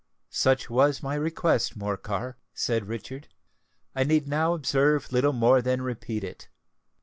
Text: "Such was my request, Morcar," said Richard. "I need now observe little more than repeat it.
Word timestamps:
"Such 0.31 0.67
was 0.67 1.03
my 1.03 1.13
request, 1.13 1.77
Morcar," 1.77 2.33
said 2.55 2.87
Richard. 2.87 3.27
"I 3.95 4.03
need 4.03 4.27
now 4.27 4.53
observe 4.55 5.13
little 5.13 5.31
more 5.33 5.61
than 5.61 5.83
repeat 5.83 6.23
it. 6.23 6.49